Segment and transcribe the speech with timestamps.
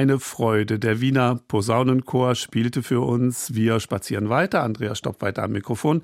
[0.00, 0.78] Meine Freude.
[0.78, 3.54] Der Wiener Posaunenchor spielte für uns.
[3.54, 4.62] Wir spazieren weiter.
[4.62, 6.00] Andreas Stopp weiter am Mikrofon.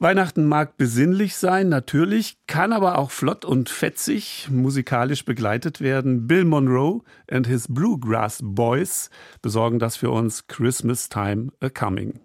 [0.00, 6.26] Weihnachten mag besinnlich sein, natürlich, kann aber auch flott und fetzig musikalisch begleitet werden.
[6.26, 9.10] Bill Monroe and his Bluegrass Boys
[9.42, 12.18] besorgen das für uns Christmas Time a Coming.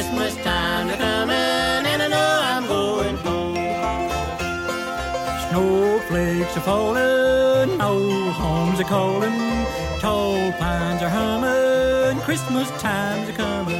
[0.00, 3.54] Christmas time to coming, and I know I'm going home.
[5.50, 9.66] Snowflakes are falling, old homes are calling,
[10.00, 13.76] tall pines are humming, Christmas time's a coming.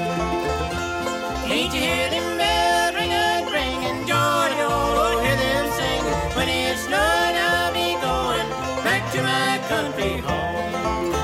[1.49, 6.21] Ain't you hear them bells ringing, ringing, Georgia, oh, hear them singing.
[6.37, 8.49] When it's snowing, I'll be going
[8.85, 11.15] back to my country home.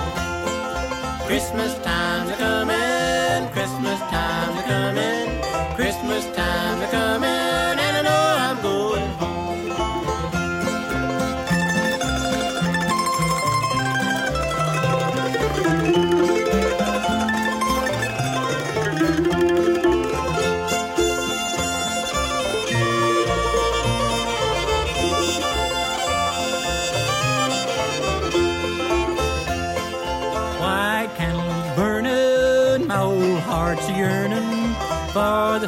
[1.26, 2.85] Christmas time's a coming,
[4.66, 5.42] coming,
[5.74, 7.55] Christmas time's a coming,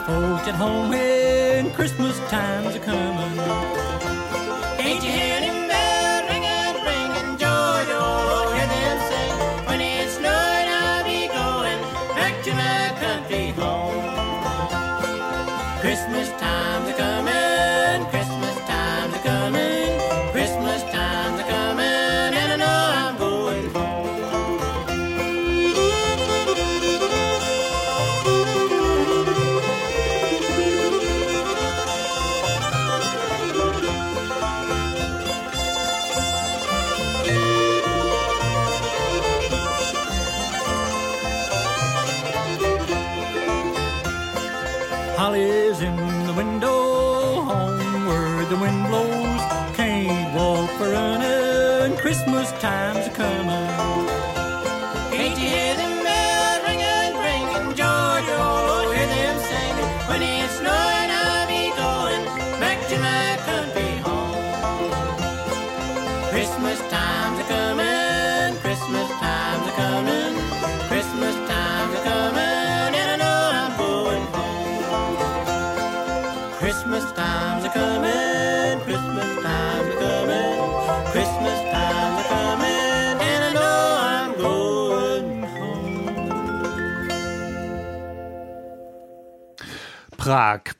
[0.08, 3.07] folks at home when Christmas time's a coming.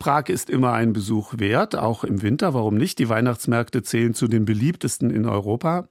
[0.09, 0.31] Prag.
[0.31, 2.55] Ist immer ein Besuch wert, auch im Winter.
[2.55, 2.99] Warum nicht?
[2.99, 5.87] Die Weihnachtsmärkte zählen zu den beliebtesten in Europa.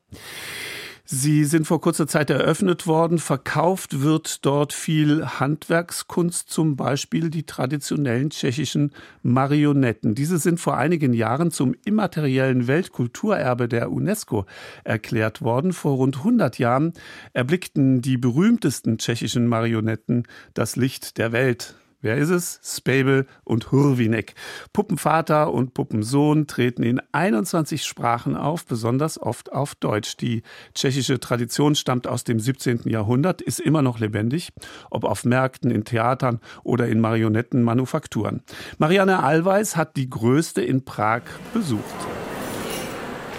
[1.06, 3.20] Sie sind vor kurzer Zeit eröffnet worden.
[3.20, 8.92] Verkauft wird dort viel Handwerkskunst, zum Beispiel die traditionellen tschechischen
[9.22, 10.16] Marionetten.
[10.16, 14.48] Diese sind vor einigen Jahren zum immateriellen Weltkulturerbe der UNESCO
[14.84, 15.74] erklärt worden.
[15.74, 16.94] Vor rund 100 Jahren
[17.34, 20.24] erblickten die berühmtesten tschechischen Marionetten
[20.56, 21.76] das Licht der Welt.
[22.08, 22.62] Wer ist es?
[22.64, 24.34] Spabel und Hurwinek.
[24.72, 30.16] Puppenvater und Puppensohn treten in 21 Sprachen auf, besonders oft auf Deutsch.
[30.16, 30.44] Die
[30.74, 32.84] tschechische Tradition stammt aus dem 17.
[32.86, 34.54] Jahrhundert, ist immer noch lebendig,
[34.90, 38.42] ob auf Märkten, in Theatern oder in Marionettenmanufakturen.
[38.78, 41.24] Marianne Allweis hat die größte in Prag
[41.54, 41.84] besucht.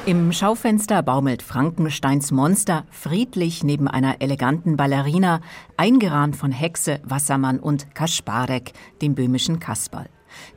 [0.08, 5.43] Im Schaufenster baumelt Frankensteins Monster friedlich neben einer eleganten Ballerina,
[5.76, 8.72] eingerahmt von Hexe, Wassermann und Kasparek,
[9.02, 10.08] dem böhmischen Kasperl.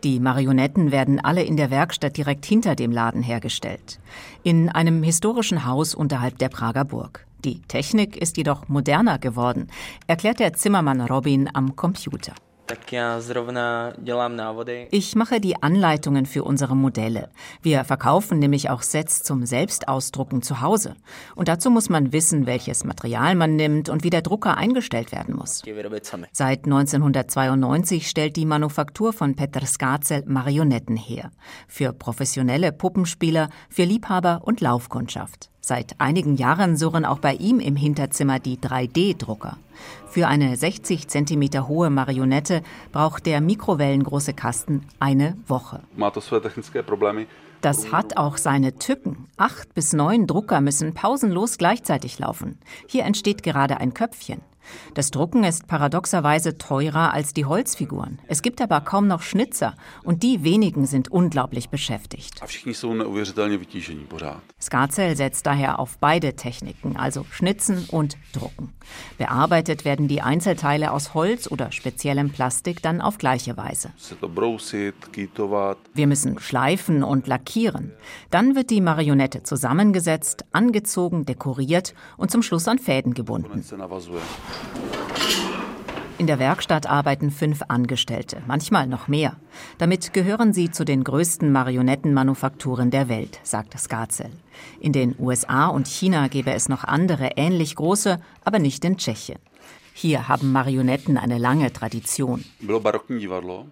[0.06, 4.00] Die Marionetten werden alle in der Werkstatt direkt hinter dem Laden hergestellt.
[4.42, 7.27] In einem historischen Haus unterhalb der Prager Burg.
[7.44, 9.68] Die Technik ist jedoch moderner geworden,
[10.07, 12.36] erklärt der Zimmermann Robin am Computer.
[14.91, 17.29] Ich mache die Anleitungen für unsere Modelle.
[17.62, 20.95] Wir verkaufen nämlich auch Sets zum Selbstausdrucken zu Hause.
[21.35, 25.35] Und dazu muss man wissen, welches Material man nimmt und wie der Drucker eingestellt werden
[25.35, 25.63] muss.
[26.31, 31.31] Seit 1992 stellt die Manufaktur von Petr Skazel Marionetten her.
[31.67, 35.50] Für professionelle Puppenspieler, für Liebhaber und Laufkundschaft.
[35.63, 39.58] Seit einigen Jahren surren auch bei ihm im Hinterzimmer die 3D-Drucker.
[40.08, 45.81] Für eine 60 Zentimeter hohe Marionette braucht der mikrowellengroße Kasten eine Woche.
[47.62, 49.28] Das hat auch seine Tücken.
[49.38, 52.58] Acht bis neun Drucker müssen pausenlos gleichzeitig laufen.
[52.88, 54.42] Hier entsteht gerade ein Köpfchen.
[54.94, 58.19] Das Drucken ist paradoxerweise teurer als die Holzfiguren.
[58.28, 62.42] Es gibt aber kaum noch Schnitzer und die wenigen sind unglaublich beschäftigt.
[64.62, 68.74] Skazel setzt daher auf beide Techniken, also Schnitzen und Drucken.
[69.18, 73.92] Bearbeitet werden die Einzelteile aus Holz oder speziellem Plastik dann auf gleiche Weise.
[75.94, 77.92] Wir müssen schleifen und lackieren.
[78.30, 83.63] Dann wird die Marionette zusammengesetzt, angezogen, dekoriert und zum Schluss an Fäden gebunden.
[86.21, 89.38] In der Werkstatt arbeiten fünf Angestellte, manchmal noch mehr.
[89.80, 94.30] Damit gehören sie zu den größten Marionettenmanufakturen der Welt, sagt Skazel.
[94.80, 99.39] In den USA und China gäbe es noch andere ähnlich große, aber nicht in Tschechien.
[99.94, 102.45] Hier haben Marionetten eine lange Tradition.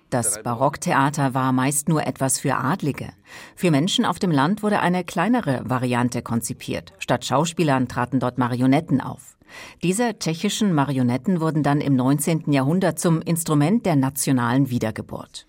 [0.09, 3.09] Das Barocktheater war meist nur etwas für Adlige.
[3.55, 6.93] Für Menschen auf dem Land wurde eine kleinere Variante konzipiert.
[6.97, 9.37] Statt Schauspielern traten dort Marionetten auf.
[9.83, 12.51] Diese tschechischen Marionetten wurden dann im 19.
[12.51, 15.47] Jahrhundert zum Instrument der nationalen Wiedergeburt.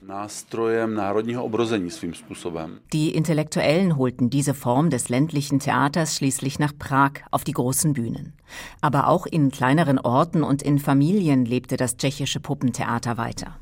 [2.93, 8.35] Die Intellektuellen holten diese Form des ländlichen Theaters schließlich nach Prag auf die großen Bühnen.
[8.81, 13.57] Aber auch in kleineren Orten und in Familien lebte das tschechische Puppentheater weiter.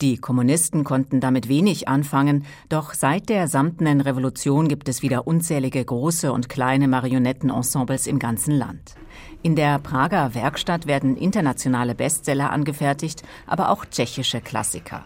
[0.00, 5.84] Die Kommunisten konnten damit wenig anfangen, doch seit der samtenen Revolution gibt es wieder unzählige
[5.84, 8.94] große und kleine Marionettenensembles im ganzen Land.
[9.42, 15.04] In der Prager Werkstatt werden internationale Bestseller angefertigt, aber auch tschechische Klassiker.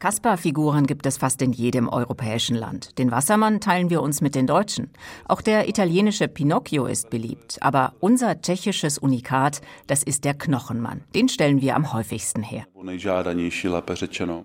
[0.00, 2.98] Kaspar-Figuren gibt es fast in jedem europäischen Land.
[2.98, 4.90] Den Wassermann teilen wir uns mit den Deutschen.
[5.28, 7.58] Auch der italienische Pinocchio ist beliebt.
[7.60, 11.02] Aber unser tschechisches Unikat, das ist der Knochenmann.
[11.14, 12.64] Den stellen wir am häufigsten her.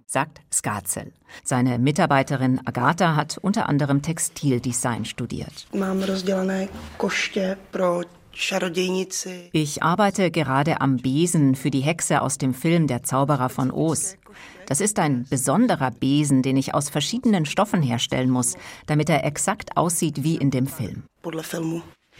[0.05, 1.13] Sagt Skazel.
[1.43, 5.67] Seine Mitarbeiterin Agatha hat unter anderem Textildesign studiert.
[9.51, 14.15] Ich arbeite gerade am Besen für die Hexe aus dem Film Der Zauberer von Oz.
[14.65, 18.55] Das ist ein besonderer Besen, den ich aus verschiedenen Stoffen herstellen muss,
[18.85, 21.03] damit er exakt aussieht wie in dem Film.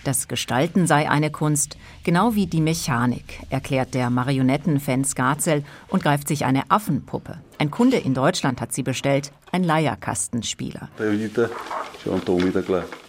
[0.03, 6.27] Das Gestalten sei eine Kunst, genau wie die Mechanik, erklärt der Marionettenfan Skazel und greift
[6.27, 7.39] sich eine Affenpuppe.
[7.57, 10.87] Ein Kunde in Deutschland hat sie bestellt, ein Leierkastenspieler.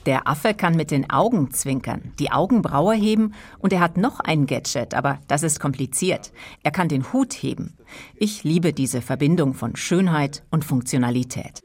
[0.06, 4.46] Der Affe kann mit den Augen zwinkern, die Augenbraue heben und er hat noch ein
[4.46, 6.32] Gadget, aber das ist kompliziert.
[6.64, 7.76] Er kann den Hut heben.
[8.16, 11.60] Ich liebe diese Verbindung von Schönheit und Funktionalität.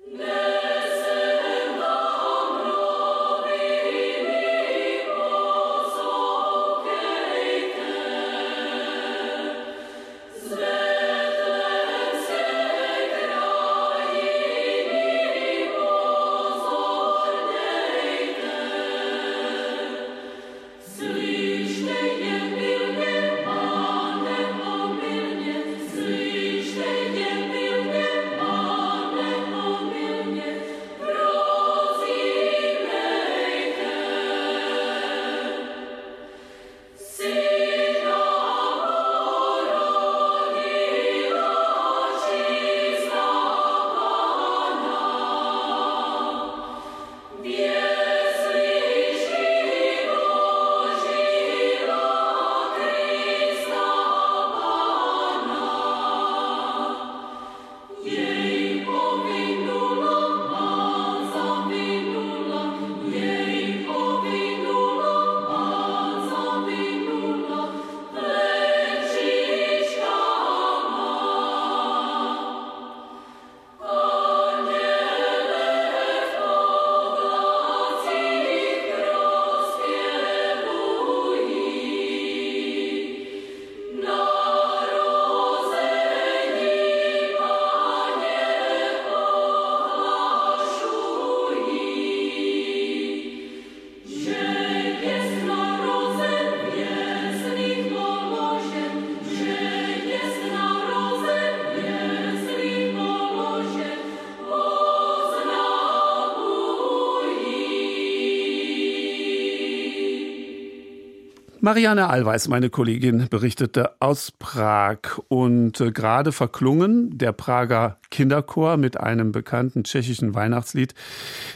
[111.65, 118.99] Marianne Allweis, meine Kollegin, berichtete aus Prag und äh, gerade verklungen der Prager Kinderchor mit
[118.99, 120.93] einem bekannten tschechischen Weihnachtslied.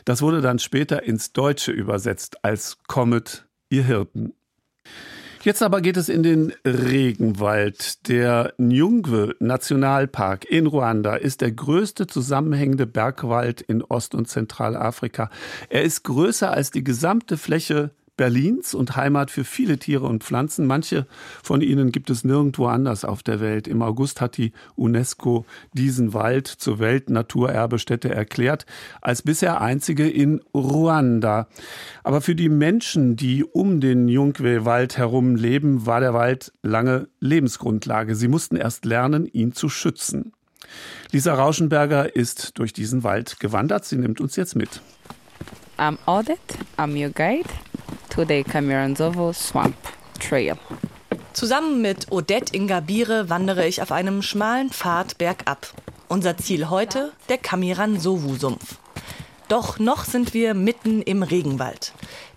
[0.06, 4.34] Das wurde dann später ins Deutsche übersetzt als Kommet, ihr Hirten.
[5.44, 8.10] Jetzt aber geht es in den Regenwald.
[8.10, 15.30] Der Nyungwe Nationalpark in Ruanda ist der größte zusammenhängende Bergwald in Ost- und Zentralafrika.
[15.70, 20.68] Er ist größer als die gesamte Fläche Berlins und Heimat für viele Tiere und Pflanzen.
[20.68, 21.08] Manche
[21.42, 23.66] von ihnen gibt es nirgendwo anders auf der Welt.
[23.66, 28.66] Im August hat die UNESCO diesen Wald zur Weltnaturerbestätte erklärt,
[29.00, 31.48] als bisher einzige in Ruanda.
[32.04, 38.16] Aber für die Menschen, die um den Jungwe-Wald herum leben, war der Wald lange Lebensgrundlage.
[38.16, 40.34] Sie mussten erst lernen, ihn zu schützen.
[41.14, 43.86] Lisa Rauschenberger ist durch diesen Wald gewandert.
[43.86, 44.82] Sie nimmt uns jetzt mit.
[45.78, 46.42] I'm Audit,
[46.78, 47.48] I'm your guide
[48.10, 49.76] to the Camiranzovo Swamp
[50.20, 50.58] Trail.
[51.34, 55.74] Zusammen mit Odette Ingabire wandere ich auf einem schmalen Pfad bergab.
[56.08, 58.78] Unser Ziel heute der Kamiransovu-Sumpf.
[59.48, 61.94] Doch noch sind wir mitten im Regenwald.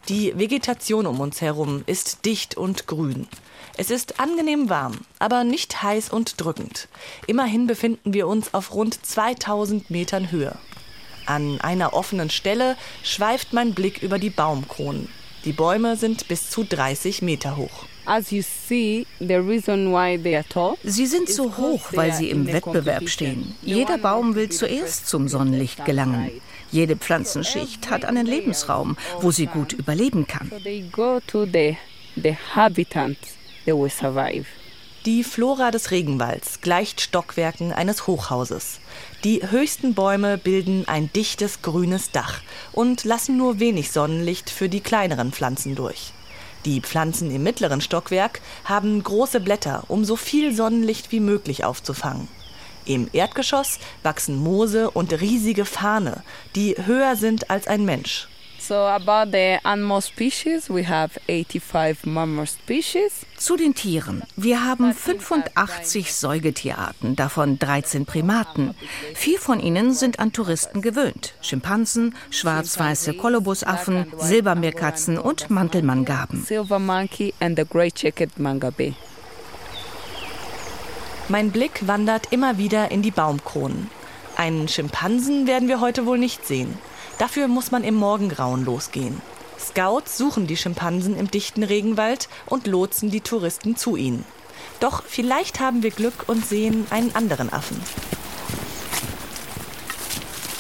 [0.09, 3.29] Die Vegetation um uns herum ist dicht und grün.
[3.77, 6.89] Es ist angenehm warm, aber nicht heiß und drückend.
[7.27, 10.57] Immerhin befinden wir uns auf rund 2000 Metern Höhe.
[11.27, 15.09] An einer offenen Stelle schweift mein Blick über die Baumkronen.
[15.45, 17.87] Die Bäume sind bis zu 30 Meter hoch.
[20.85, 23.57] Sie sind so hoch, weil sie im Wettbewerb stehen.
[23.63, 26.31] Jeder Baum will zuerst zum Sonnenlicht gelangen.
[26.71, 30.51] Jede Pflanzenschicht hat einen Lebensraum, wo sie gut überleben kann.
[35.05, 38.79] Die Flora des Regenwalds gleicht Stockwerken eines Hochhauses.
[39.25, 42.41] Die höchsten Bäume bilden ein dichtes grünes Dach
[42.73, 46.13] und lassen nur wenig Sonnenlicht für die kleineren Pflanzen durch.
[46.65, 52.29] Die Pflanzen im mittleren Stockwerk haben große Blätter, um so viel Sonnenlicht wie möglich aufzufangen.
[52.85, 56.23] Im Erdgeschoss wachsen Moose und riesige Farne,
[56.55, 58.29] die höher sind als ein Mensch.
[58.63, 63.27] So about the animal species, we have 85 mammal species.
[63.37, 64.23] Zu den Tieren.
[64.37, 68.77] Wir haben 85 Säugetierarten, davon 13 Primaten.
[69.15, 71.35] Vier von ihnen sind an Touristen gewöhnt.
[71.41, 76.45] Schimpansen, schwarz-weiße Kolobusaffen, Silbermeerkatzen und Mantelmanngaben.
[76.45, 78.95] Silver monkey and the mangabe.
[81.29, 83.91] Mein Blick wandert immer wieder in die Baumkronen.
[84.37, 86.79] Einen Schimpansen werden wir heute wohl nicht sehen.
[87.23, 89.23] Dafür muss man im Morgengrauen losgehen.
[89.57, 94.25] Scouts suchen die Schimpansen im dichten Regenwald und lotsen die Touristen zu ihnen.
[94.81, 97.81] Doch vielleicht haben wir Glück und sehen einen anderen Affen.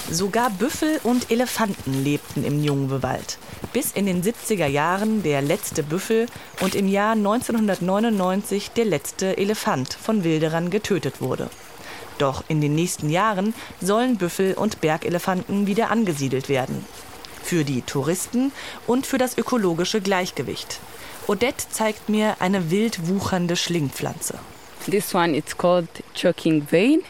[0.08, 3.38] Sogar Büffel und Elefanten lebten im Jungwewald.
[3.72, 6.26] Bis in den 70er Jahren der letzte Büffel
[6.60, 11.50] und im Jahr 1999 der letzte Elefant von Wilderern getötet wurde.
[12.22, 16.86] Doch in den nächsten Jahren sollen Büffel und Bergelefanten wieder angesiedelt werden.
[17.42, 18.52] Für die Touristen
[18.86, 20.78] und für das ökologische Gleichgewicht.
[21.26, 24.38] Odette zeigt mir eine wild wuchernde Schlingpflanze.
[24.88, 27.00] This one is called choking vein.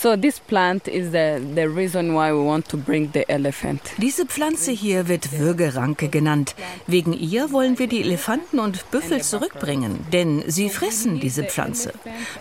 [0.00, 3.80] So this plant is the, the reason why we want to bring the elephant.
[3.98, 6.54] Diese Pflanze hier wird Würgeranke genannt.
[6.86, 11.92] Wegen ihr wollen wir die Elefanten und Büffel zurückbringen, denn sie fressen diese Pflanze.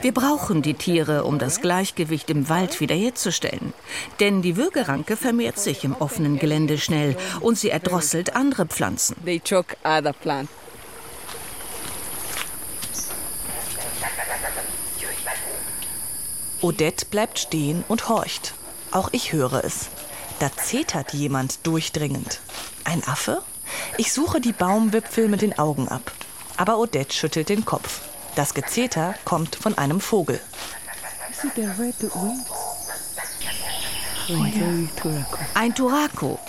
[0.01, 3.73] Wir brauchen die Tiere, um das Gleichgewicht im Wald wiederherzustellen.
[4.19, 9.15] Denn die Würgeranke vermehrt sich im offenen Gelände schnell und sie erdrosselt andere Pflanzen.
[9.25, 10.60] They choke other plants.
[16.61, 18.53] Odette bleibt stehen und horcht.
[18.91, 19.87] Auch ich höre es.
[20.39, 22.39] Da zetert jemand durchdringend.
[22.83, 23.41] Ein Affe?
[23.97, 26.11] Ich suche die Baumwipfel mit den Augen ab.
[26.57, 28.01] Aber Odette schüttelt den Kopf.
[28.35, 30.39] Das Gezeter kommt von einem Vogel.
[35.55, 36.39] Ein Turako.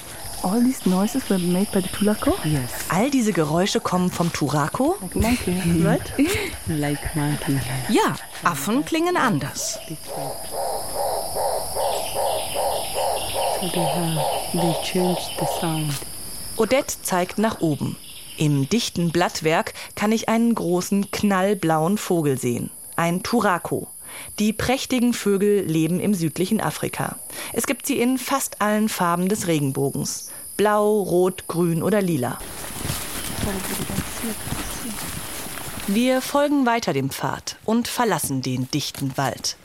[0.42, 2.34] All these noises were made by the tulaco?
[2.44, 4.96] Yes, All diese Geräusche kommen vom Turako?
[5.14, 6.02] Monkey, right?
[6.66, 7.60] like monkey.
[7.88, 9.78] Ja, Affen klingen anders.
[13.60, 14.20] So they have,
[14.52, 15.92] they changed the sound.
[16.56, 17.96] Odette zeigt nach oben.
[18.36, 22.70] Im dichten Blattwerk kann ich einen großen, knallblauen Vogel sehen.
[22.96, 23.86] Ein Turako.
[24.38, 27.16] Die prächtigen Vögel leben im südlichen Afrika.
[27.52, 30.30] Es gibt sie in fast allen Farben des Regenbogens.
[30.56, 32.38] Blau, Rot, Grün oder Lila.
[35.88, 39.56] Wir folgen weiter dem Pfad und verlassen den dichten Wald.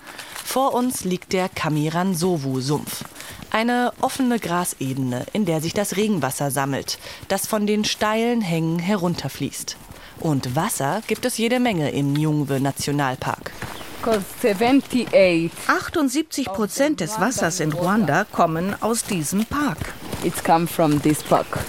[0.44, 3.04] Vor uns liegt der Kamiransovu-Sumpf.
[3.52, 9.78] Eine offene Grasebene, in der sich das Regenwasser sammelt, das von den steilen Hängen herunterfließt.
[10.20, 13.52] Und Wasser gibt es jede Menge im Jungwe Nationalpark.
[14.00, 19.78] Because 78, 78 Prozent des Wassers in Ruanda kommen aus diesem Park.
[20.24, 21.60] it's come from this park.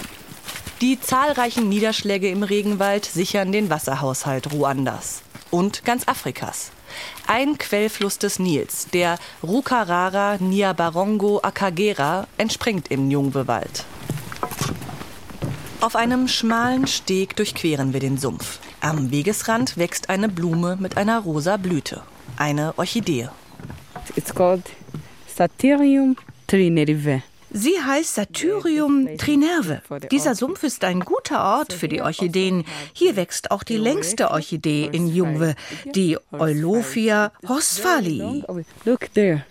[0.81, 5.21] Die zahlreichen Niederschläge im Regenwald sichern den Wasserhaushalt Ruandas
[5.51, 6.71] und ganz Afrikas.
[7.27, 13.85] Ein Quellfluss des Nils, der Rukarara Niabarongo Akagera, entspringt im Nyungwe-Wald.
[15.81, 18.59] Auf einem schmalen Steg durchqueren wir den Sumpf.
[18.81, 22.01] Am Wegesrand wächst eine Blume mit einer rosa Blüte,
[22.39, 23.29] eine Orchidee.
[24.15, 24.63] It's called
[25.27, 26.15] Satyrium
[26.47, 27.21] trinerve.
[27.51, 29.81] Sie heißt Satyrium trinerve.
[30.11, 32.63] Dieser Sumpf ist ein guter Ort für die Orchideen.
[32.93, 35.55] Hier wächst auch die längste Orchidee in Jungwe,
[35.95, 38.43] die Eulophia horsfali.
[38.85, 39.45] Look there.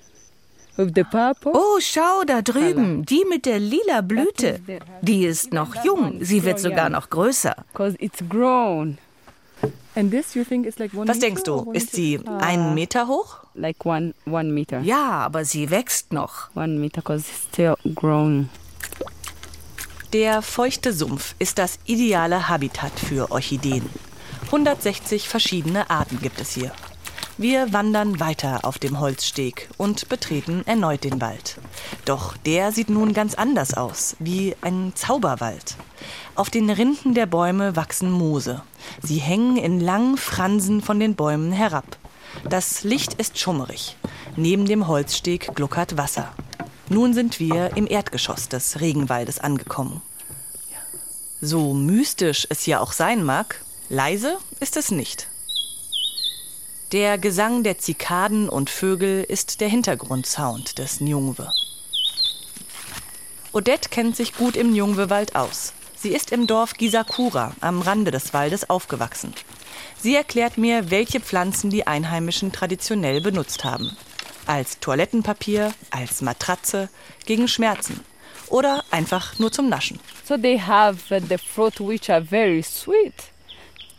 [1.44, 4.60] Oh, schau da drüben, die mit der lila Blüte.
[5.02, 7.56] Die ist noch jung, sie wird sogar noch größer.
[7.72, 8.98] Because it's grown.
[11.06, 13.38] Was meter denkst du, ist sie einen Meter hoch?
[13.54, 14.80] Like one one meter.
[14.80, 16.54] Ja, aber sie wächst noch.
[16.54, 18.48] One meter because it's still grown.
[20.12, 23.84] Der feuchte Sumpf ist das ideale Habitat für Orchideen.
[24.46, 26.72] 160 verschiedene Arten gibt es hier.
[27.36, 31.56] Wir wandern weiter auf dem Holzsteg und betreten erneut den Wald.
[32.04, 35.76] Doch der sieht nun ganz anders aus, wie ein Zauberwald.
[36.34, 38.62] Auf den Rinden der Bäume wachsen Moose.
[39.02, 41.96] Sie hängen in langen Fransen von den Bäumen herab.
[42.48, 43.96] Das Licht ist schummerig.
[44.36, 46.32] Neben dem Holzsteg gluckert Wasser.
[46.88, 50.02] Nun sind wir im Erdgeschoss des Regenwaldes angekommen.
[51.40, 55.28] So mystisch es hier auch sein mag, leise ist es nicht.
[56.92, 61.52] Der Gesang der Zikaden und Vögel ist der Hintergrundsound des Njungwe.
[63.52, 65.74] Odette kennt sich gut im Njungwe-Wald aus.
[65.96, 69.34] Sie ist im Dorf Gisakura am Rande des Waldes aufgewachsen.
[70.00, 73.94] Sie erklärt mir, welche Pflanzen die Einheimischen traditionell benutzt haben.
[74.46, 76.88] Als Toilettenpapier, als Matratze,
[77.26, 78.00] gegen Schmerzen
[78.46, 80.00] oder einfach nur zum Naschen.
[80.24, 80.96] So they have
[81.28, 83.12] the fruit which are very sweet.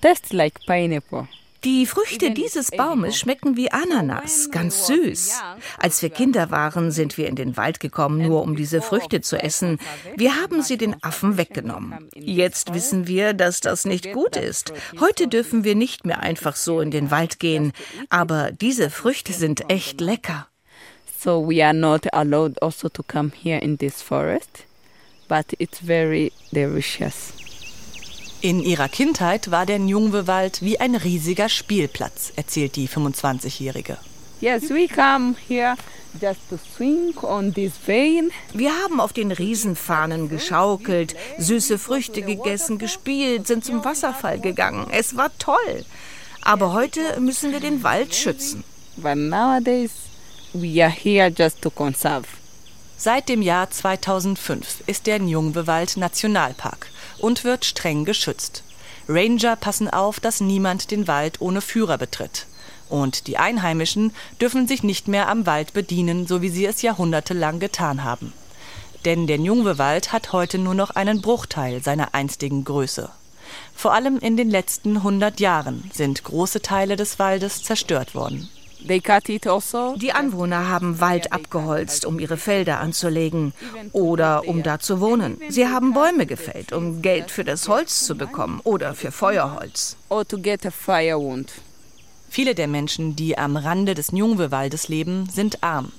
[0.02, 1.28] Tastes like pineapple.
[1.66, 5.42] Die Früchte dieses Baumes schmecken wie Ananas, ganz süß.
[5.78, 9.36] Als wir Kinder waren, sind wir in den Wald gekommen, nur um diese Früchte zu
[9.36, 9.78] essen.
[10.16, 12.10] Wir haben sie den Affen weggenommen.
[12.16, 14.72] Jetzt wissen wir, dass das nicht gut ist.
[15.02, 17.74] Heute dürfen wir nicht mehr einfach so in den Wald gehen.
[18.10, 20.48] Aber diese Früchte sind echt lecker.
[21.22, 24.66] So we are not allowed also to come here in this forest,
[25.28, 27.34] but it's very delicious.
[28.42, 33.98] In ihrer Kindheit war der Njungwe-Wald wie ein riesiger Spielplatz, erzählt die 25-Jährige.
[34.40, 35.76] Yes, we come here
[36.22, 38.32] just to swing on this vein.
[38.54, 44.88] Wir haben auf den Riesenfahnen geschaukelt, süße Früchte gegessen, gespielt, sind zum Wasserfall gegangen.
[44.90, 45.84] Es war toll.
[46.42, 48.64] Aber heute müssen wir den Wald schützen.
[48.96, 49.92] But nowadays
[50.54, 52.39] we are here just to conserve.
[53.02, 58.62] Seit dem Jahr 2005 ist der Njungwe-Wald Nationalpark und wird streng geschützt.
[59.08, 62.46] Ranger passen auf, dass niemand den Wald ohne Führer betritt.
[62.90, 67.62] Und die Einheimischen dürfen sich nicht mehr am Wald bedienen, so wie sie es jahrhundertelang
[67.62, 68.34] getan haben.
[69.06, 73.10] Denn der Njungwe-Wald hat heute nur noch einen Bruchteil seiner einstigen Größe.
[73.74, 78.50] Vor allem in den letzten 100 Jahren sind große Teile des Waldes zerstört worden.
[78.88, 79.96] Also.
[79.98, 83.54] Die Anwohner haben Wald abgeholzt, um ihre Felder anzulegen
[83.92, 85.40] oder um da zu wohnen.
[85.50, 89.98] Sie haben Bäume gefällt, um Geld für das Holz zu bekommen oder für Feuerholz.
[92.30, 95.92] Viele der Menschen, die am Rande des Njungwe-Waldes leben, sind arm.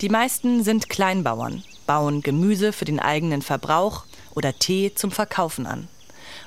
[0.00, 5.88] Die meisten sind Kleinbauern, bauen Gemüse für den eigenen Verbrauch oder Tee zum Verkaufen an.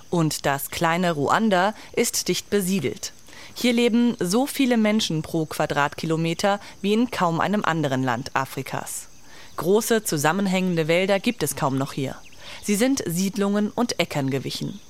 [0.09, 3.11] Und das kleine Ruanda ist dicht besiedelt.
[3.57, 9.07] Hier leben so viele Menschen pro Quadratkilometer wie in kaum einem anderen Land Afrikas.
[9.55, 12.15] Große zusammenhängende Wälder gibt es kaum noch hier.
[12.61, 14.81] Sie sind Siedlungen und Äckern gewichen.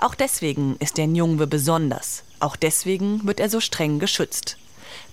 [0.00, 2.24] Auch deswegen ist der Njungwe besonders.
[2.40, 4.56] Auch deswegen wird er so streng geschützt.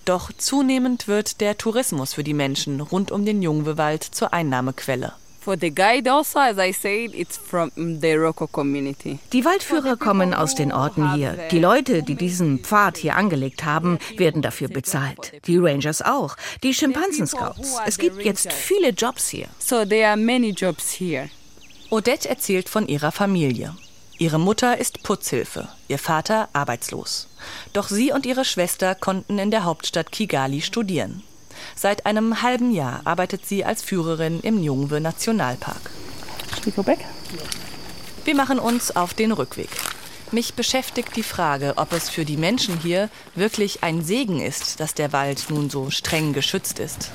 [0.04, 5.12] Doch zunehmend wird der Tourismus für die Menschen rund um den Njungwe-Wald zur Einnahmequelle.
[5.46, 9.20] For the guide also, as I said, it's from the Roko community.
[9.32, 11.38] Die Waldführer kommen aus den Orten hier.
[11.52, 15.34] Die Leute, die diesen Pfad hier angelegt haben, werden dafür bezahlt.
[15.46, 16.34] Die Rangers auch.
[16.64, 17.76] Die Schimpansenscouts.
[17.86, 19.46] Es gibt jetzt viele Jobs hier.
[19.60, 21.30] So there are many jobs here.
[21.90, 23.76] Odette erzählt von ihrer Familie.
[24.18, 27.28] Ihre Mutter ist Putzhilfe, ihr Vater arbeitslos.
[27.72, 31.22] Doch sie und ihre Schwester konnten in der Hauptstadt Kigali studieren.
[31.74, 35.90] Seit einem halben Jahr arbeitet sie als Führerin im Njungwe Nationalpark.
[38.24, 39.68] Wir machen uns auf den Rückweg.
[40.32, 44.92] Mich beschäftigt die Frage, ob es für die Menschen hier wirklich ein Segen ist, dass
[44.92, 47.12] der Wald nun so streng geschützt ist.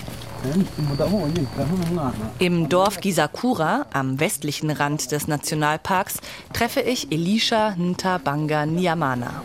[2.39, 6.19] Im Dorf Gisakura, am westlichen Rand des Nationalparks,
[6.53, 9.43] treffe ich Elisha Ntabanga Niamana.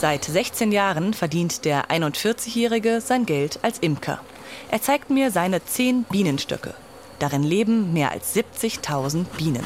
[0.00, 4.18] Seit 16 Jahren verdient der 41-Jährige sein Geld als Imker.
[4.70, 6.72] Er zeigt mir seine 10 Bienenstöcke.
[7.18, 9.62] Darin leben mehr als 70.000 Bienen.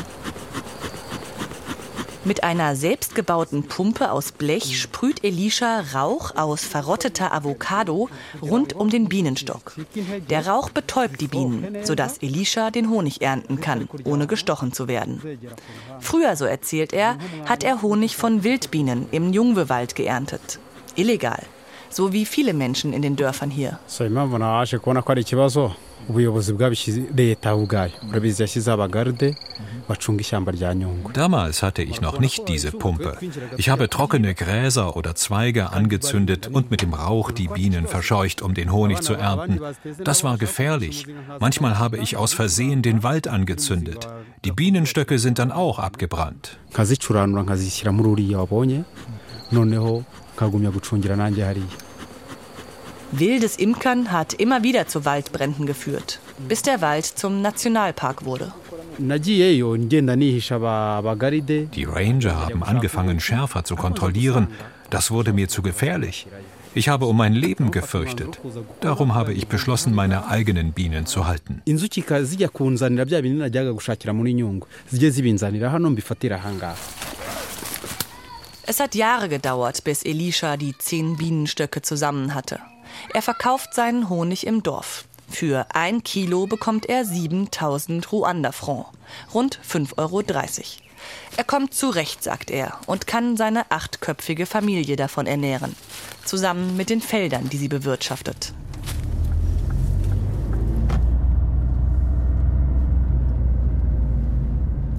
[2.26, 8.08] Mit einer selbstgebauten Pumpe aus Blech sprüht Elisha Rauch aus verrotteter Avocado
[8.40, 9.74] rund um den Bienenstock.
[10.30, 15.20] Der Rauch betäubt die Bienen, sodass Elisha den Honig ernten kann, ohne gestochen zu werden.
[16.00, 20.58] Früher, so erzählt er, hat er Honig von Wildbienen im Jungwewald geerntet.
[20.96, 21.42] Illegal.
[21.90, 23.78] So wie viele Menschen in den Dörfern hier.
[26.08, 29.34] Ubuyobozi bwabishyize leta ubwayo urabizi yashyizeho abagarde
[29.88, 33.16] bacunga ishyamba rya nyungwe Damals hatte ich noch nicht diese Pumpe.
[33.56, 38.54] Ich habe trockene Gräser oder Zweige angezündet und mit dem Rauch die Bienen verscheucht, um
[38.54, 39.60] den Honig zu ernten.
[40.02, 41.06] Das war gefährlich.
[41.40, 44.08] Manchmal habe ich aus Versehen den Wald angezündet.
[44.44, 46.58] Die Bienenstöcke sind dann auch abgebrannt.
[46.72, 48.82] nkazicuranura nkazishyira muri uriya wabonye
[49.52, 51.76] noneho nkagumya gucungira nanjye hariya
[53.18, 58.52] Wildes Imkern hat immer wieder zu Waldbränden geführt, bis der Wald zum Nationalpark wurde.
[58.98, 59.44] Die
[61.84, 64.48] Ranger haben angefangen, schärfer zu kontrollieren.
[64.90, 66.26] Das wurde mir zu gefährlich.
[66.74, 68.40] Ich habe um mein Leben gefürchtet.
[68.80, 71.62] Darum habe ich beschlossen, meine eigenen Bienen zu halten.
[78.66, 82.58] Es hat Jahre gedauert, bis Elisha die zehn Bienenstöcke zusammen hatte.
[83.12, 85.04] Er verkauft seinen Honig im Dorf.
[85.28, 88.86] Für ein Kilo bekommt er 7000 Ruanda-Franc,
[89.32, 90.22] rund 5,30 Euro.
[91.36, 95.74] Er kommt zurecht, sagt er, und kann seine achtköpfige Familie davon ernähren.
[96.24, 98.52] Zusammen mit den Feldern, die sie bewirtschaftet.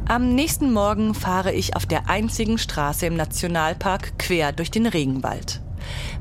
[0.08, 5.62] Am nächsten Morgen fahre ich auf der einzigen Straße im Nationalpark quer durch den Regenwald.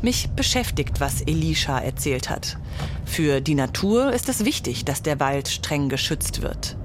[0.02, 2.58] Mich beschäftigt, was Elisha erzählt hat.
[3.04, 6.76] Für die Natur ist es wichtig, dass der Wald streng geschützt wird.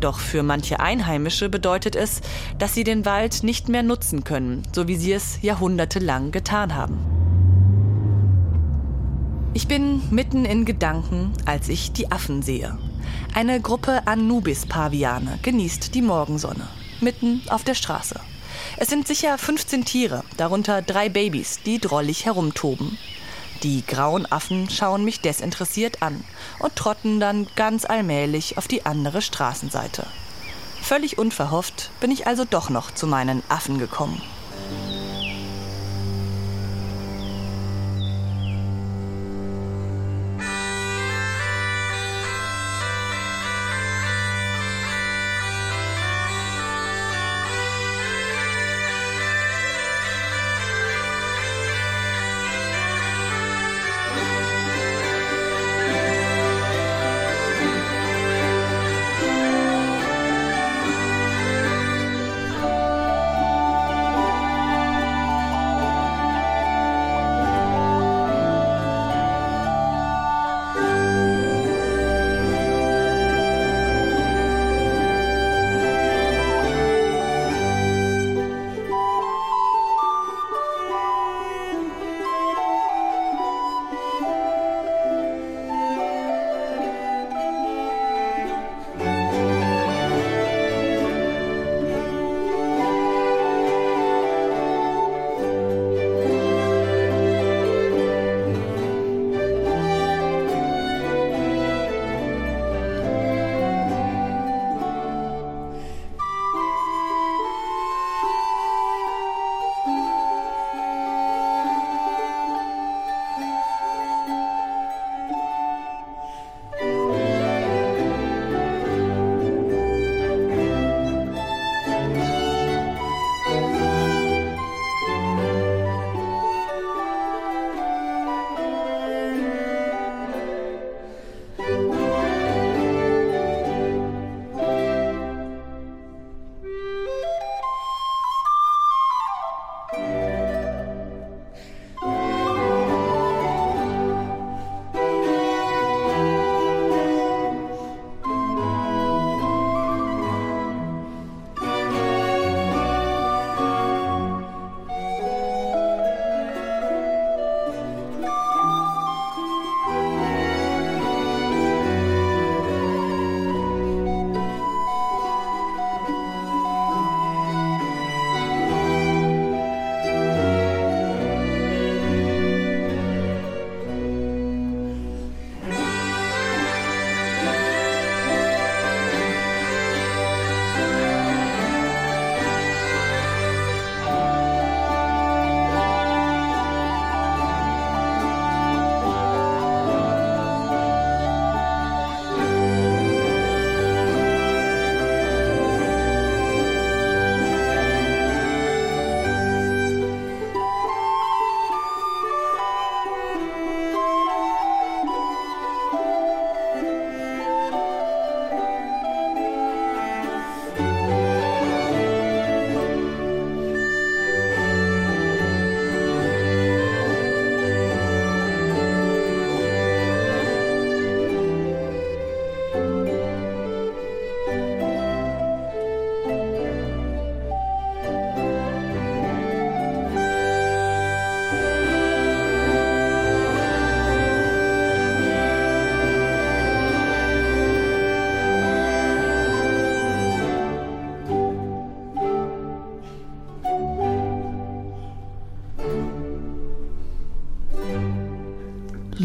[0.00, 2.20] Doch für manche Einheimische bedeutet es,
[2.58, 6.98] dass sie den Wald nicht mehr nutzen können, so wie sie es jahrhundertelang getan haben.
[9.54, 12.78] Ich bin mitten in Gedanken, als ich die Affen sehe.
[13.34, 16.66] Eine Gruppe Anubis-Paviane genießt die Morgensonne,
[17.00, 18.18] mitten auf der Straße.
[18.76, 22.98] Es sind sicher 15 Tiere, darunter drei Babys, die drollig herumtoben.
[23.62, 26.24] Die grauen Affen schauen mich desinteressiert an
[26.58, 30.06] und trotten dann ganz allmählich auf die andere Straßenseite.
[30.80, 34.20] Völlig unverhofft bin ich also doch noch zu meinen Affen gekommen.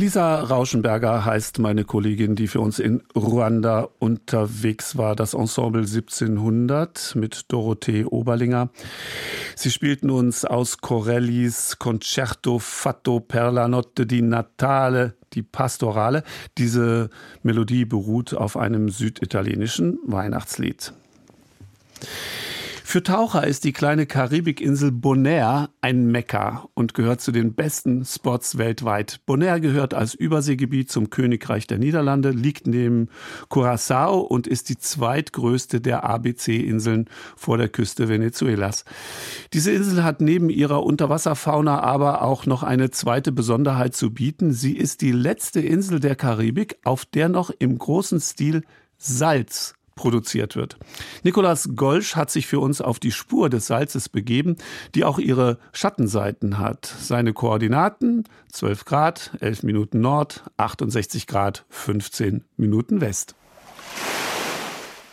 [0.08, 5.18] Lisa Rauschenberger heißt meine Kollegin, die für uns in Ruanda unterwegs war.
[5.18, 8.70] Das Ensemble 1700 mit Dorothee Oberlinger.
[9.58, 16.24] Sie spielten uns aus Corellis Concerto Fatto per la notte di Natale die Pastorale.
[16.58, 17.10] Diese
[17.44, 20.94] Melodie beruht auf einem süditalienischen Weihnachtslied.
[22.98, 28.58] Für Taucher ist die kleine Karibikinsel Bonaire ein Mekka und gehört zu den besten Spots
[28.58, 29.20] weltweit.
[29.28, 33.10] Bonaire gehört als Überseegebiet zum Königreich der Niederlande, liegt neben
[33.52, 37.06] Curaçao und ist die zweitgrößte der ABC-Inseln
[37.36, 38.84] vor der Küste Venezuelas.
[39.54, 44.54] Diese Insel hat neben ihrer Unterwasserfauna aber auch noch eine zweite Besonderheit zu bieten.
[44.54, 48.64] Sie ist die letzte Insel der Karibik, auf der noch im großen Stil
[48.98, 50.78] Salz produziert wird.
[51.24, 54.56] Nikolaus Golsch hat sich für uns auf die Spur des Salzes begeben,
[54.96, 56.86] die auch ihre Schattenseiten hat.
[56.86, 63.36] Seine Koordinaten 12 Grad, 11 Minuten Nord, 68 Grad, 15 Minuten West.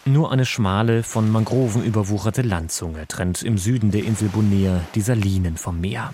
[0.06, 5.56] Nur eine schmale, von Mangroven überwucherte Landzunge trennt im Süden der Insel Bonaire die Salinen
[5.56, 6.12] vom Meer.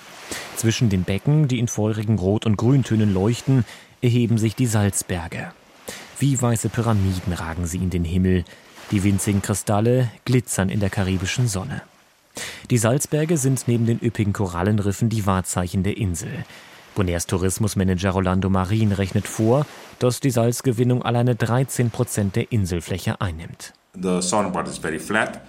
[0.54, 3.64] Zwischen den Becken, die in feurigen Rot- und Grüntönen leuchten,
[4.00, 5.52] erheben sich die Salzberge.
[6.20, 8.44] Wie weiße Pyramiden ragen sie in den Himmel.
[8.90, 11.80] Die winzigen Kristalle glitzern in der karibischen Sonne.
[12.68, 16.44] Die Salzberge sind neben den üppigen Korallenriffen die Wahrzeichen der Insel.
[16.94, 19.64] Bonairs Tourismusmanager Rolando Marin rechnet vor,
[19.98, 23.72] dass die Salzgewinnung alleine 13 Prozent der Inselfläche einnimmt.
[23.94, 25.40] The southern part is very flat.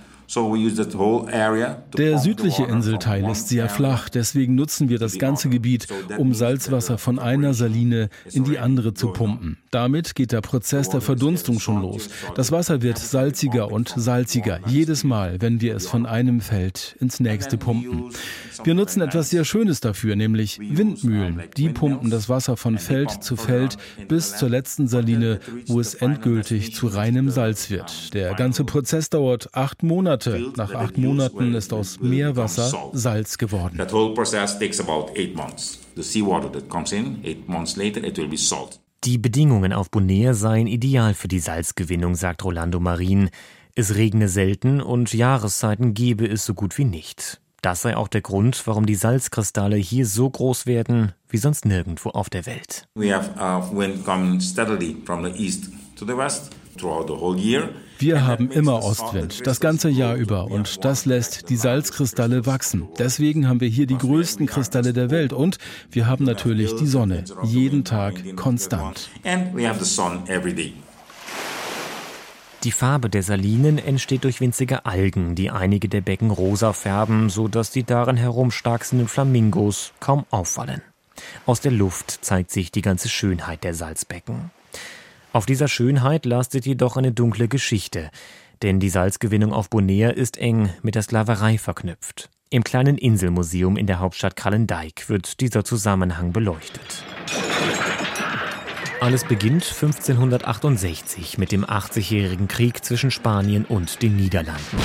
[1.98, 7.20] Der südliche Inselteil ist sehr flach, deswegen nutzen wir das ganze Gebiet, um Salzwasser von
[7.20, 9.58] einer Saline in die andere zu pumpen.
[9.72, 12.10] Damit geht der Prozess der Verdunstung schon los.
[12.36, 17.20] Das Wasser wird salziger und salziger, jedes Mal, wenn wir es von einem Feld ins
[17.20, 18.12] nächste pumpen.
[18.64, 21.42] Wir nutzen etwas sehr Schönes dafür, nämlich Windmühlen.
[21.58, 26.74] Die pumpen das Wasser von Feld zu Feld bis zur letzten Saline, wo es endgültig
[26.74, 28.14] zu reinem Salz wird.
[28.14, 30.21] Der ganze Prozess dauert acht Monate.
[30.26, 30.54] Monate.
[30.58, 33.78] Nach acht Monaten ist aus Meerwasser Salz geworden.
[39.04, 43.30] Die Bedingungen auf Bonaire seien ideal für die Salzgewinnung, sagt Rolando Marin.
[43.74, 47.42] Es regne selten und Jahreszeiten gebe es so gut wie nicht.
[47.62, 52.10] Das sei auch der Grund, warum die Salzkristalle hier so groß werden wie sonst nirgendwo
[52.10, 52.88] auf der Welt.
[52.96, 57.38] We have uh, wind coming steadily from the east to the west throughout the whole
[57.38, 57.70] year.
[58.02, 62.90] Wir haben immer Ostwind, das ganze Jahr über, und das lässt die Salzkristalle wachsen.
[62.98, 65.60] Deswegen haben wir hier die größten Kristalle der Welt und
[65.92, 69.12] wir haben natürlich die Sonne, jeden Tag konstant.
[72.64, 77.48] Die Farbe der Salinen entsteht durch winzige Algen, die einige der Becken rosa färben, so
[77.48, 80.82] dass die darin herumstarksenden Flamingos kaum auffallen.
[81.46, 84.50] Aus der Luft zeigt sich die ganze Schönheit der Salzbecken.
[85.34, 88.12] Auf dieser Schönheit lastet jedoch eine dunkle Geschichte,
[88.62, 92.30] denn die Salzgewinnung auf Bonaire ist eng mit der Sklaverei verknüpft.
[92.50, 97.06] Im kleinen Inselmuseum in der Hauptstadt Kralendijk wird dieser Zusammenhang beleuchtet.
[99.00, 104.78] Alles beginnt 1568 mit dem 80-jährigen Krieg zwischen Spanien und den Niederlanden.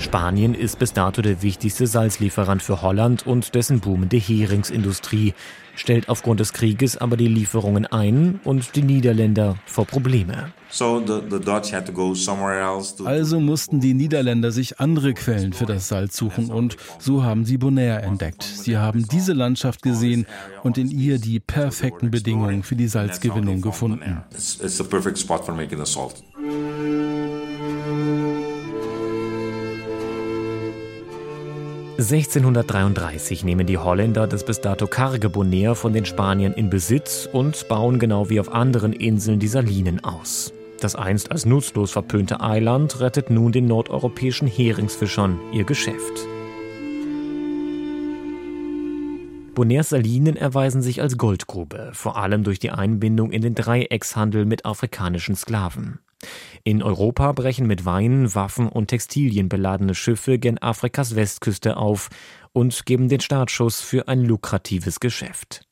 [0.00, 5.34] Spanien ist bis dato der wichtigste Salzlieferant für Holland und dessen boomende Heringsindustrie,
[5.78, 10.52] stellt aufgrund des Krieges aber die Lieferungen ein und die Niederländer vor Probleme.
[13.06, 17.56] Also mussten die Niederländer sich andere Quellen für das Salz suchen und so haben sie
[17.56, 18.42] Bonaire entdeckt.
[18.42, 20.26] Sie haben diese Landschaft gesehen
[20.62, 24.22] und in ihr die perfekten Bedingungen für die Salzgewinnung gefunden.
[31.98, 37.66] 1633 nehmen die Holländer das bis dato karge Bonaire von den Spaniern in Besitz und
[37.66, 40.52] bauen genau wie auf anderen Inseln die Salinen aus.
[40.80, 46.24] Das einst als nutzlos verpönte Eiland rettet nun den nordeuropäischen Heringsfischern ihr Geschäft.
[49.56, 54.66] Bonairs Salinen erweisen sich als Goldgrube, vor allem durch die Einbindung in den Dreieckshandel mit
[54.66, 55.98] afrikanischen Sklaven.
[56.68, 62.10] In Europa brechen mit Wein, Waffen und Textilien beladene Schiffe gen Afrikas Westküste auf
[62.52, 65.67] und geben den Startschuss für ein lukratives Geschäft.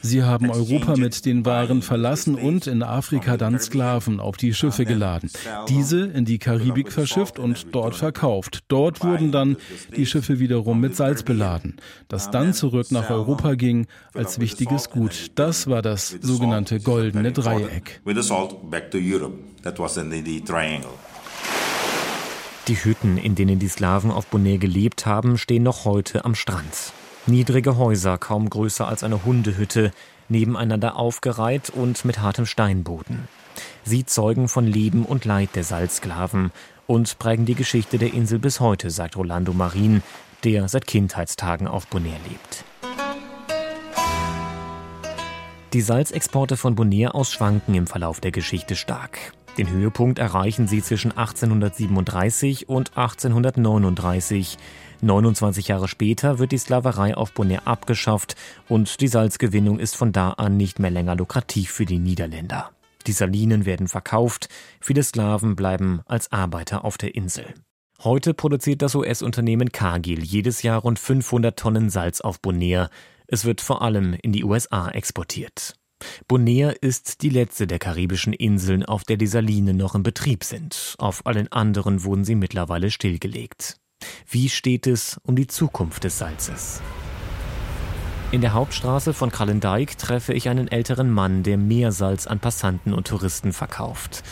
[0.00, 4.86] Sie haben Europa mit den Waren verlassen und in Afrika dann Sklaven auf die Schiffe
[4.86, 5.30] geladen.
[5.68, 8.60] Diese in die Karibik verschifft und dort verkauft.
[8.68, 9.58] Dort wurden dann
[9.94, 11.76] die Schiffe wiederum mit Salz beladen,
[12.08, 15.32] das dann zurück nach Europa ging als wichtiges Gut.
[15.34, 18.00] Das war das sogenannte goldene Dreieck.
[22.70, 26.92] Die Hütten, in denen die Sklaven auf Bonaire gelebt haben, stehen noch heute am Strand.
[27.26, 29.90] Niedrige Häuser, kaum größer als eine Hundehütte,
[30.28, 33.26] nebeneinander aufgereiht und mit hartem Steinboden.
[33.82, 36.52] Sie zeugen von Leben und Leid der Salzsklaven
[36.86, 40.04] und prägen die Geschichte der Insel bis heute, sagt Rolando Marin,
[40.44, 42.64] der seit Kindheitstagen auf Bonaire lebt.
[45.72, 49.32] Die Salzexporte von Bonaire aus schwanken im Verlauf der Geschichte stark.
[49.58, 54.58] Den Höhepunkt erreichen sie zwischen 1837 und 1839.
[55.02, 58.36] 29 Jahre später wird die Sklaverei auf Bonaire abgeschafft
[58.68, 62.70] und die Salzgewinnung ist von da an nicht mehr länger lukrativ für die Niederländer.
[63.06, 64.48] Die Salinen werden verkauft,
[64.80, 67.54] viele Sklaven bleiben als Arbeiter auf der Insel.
[68.02, 72.90] Heute produziert das US-Unternehmen Cargill jedes Jahr rund 500 Tonnen Salz auf Bonaire.
[73.26, 75.79] Es wird vor allem in die USA exportiert.
[76.28, 80.94] Bonaire ist die letzte der karibischen Inseln, auf der die Salinen noch in Betrieb sind.
[80.98, 83.76] Auf allen anderen wurden sie mittlerweile stillgelegt.
[84.28, 86.80] Wie steht es um die Zukunft des Salzes?
[88.32, 93.08] In der Hauptstraße von Krallendijk treffe ich einen älteren Mann, der Meersalz an Passanten und
[93.08, 94.22] Touristen verkauft.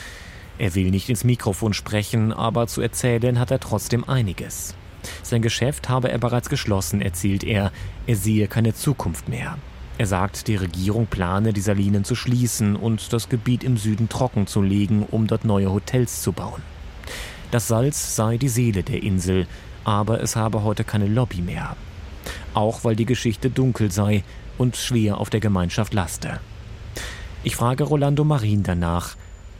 [0.56, 4.74] Er will nicht ins Mikrofon sprechen, aber zu erzählen hat er trotzdem einiges.
[5.22, 7.72] Sein Geschäft habe er bereits geschlossen, erzählt er.
[8.06, 9.58] Er sehe keine Zukunft mehr.
[9.98, 14.46] Er sagt, die Regierung plane, die Salinen zu schließen und das Gebiet im Süden trocken
[14.46, 16.62] zu legen, um dort neue Hotels zu bauen.
[17.50, 19.48] Das Salz sei die Seele der Insel,
[19.82, 21.76] aber es habe heute keine Lobby mehr.
[22.54, 24.22] Auch weil die Geschichte dunkel sei
[24.56, 26.38] und schwer auf der Gemeinschaft laste.
[27.42, 29.16] Ich frage Rolando Marin danach.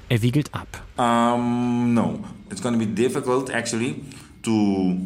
[0.09, 0.69] Er wiegelt ab.
[0.97, 2.21] Um, no,
[2.51, 4.05] it's to be difficult actually
[4.43, 4.97] to.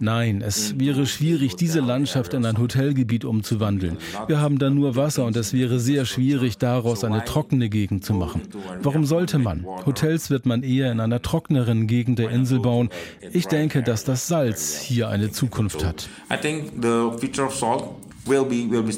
[0.00, 3.98] Nein, es wäre schwierig, diese Landschaft in ein Hotelgebiet umzuwandeln.
[4.26, 8.14] Wir haben da nur Wasser und es wäre sehr schwierig, daraus eine trockene Gegend zu
[8.14, 8.42] machen.
[8.82, 9.66] Warum sollte man?
[9.86, 12.88] Hotels wird man eher in einer trockeneren Gegend der Insel bauen.
[13.32, 16.08] Ich denke, dass das Salz hier eine Zukunft hat.
[16.32, 17.84] I think the future of salt
[18.26, 18.92] will be will be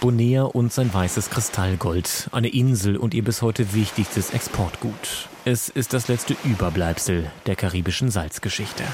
[0.00, 5.28] Bonaire und sein weißes Kristallgold, eine Insel und ihr bis heute wichtigstes Exportgut.
[5.44, 8.84] Es ist das letzte Überbleibsel der karibischen Salzgeschichte.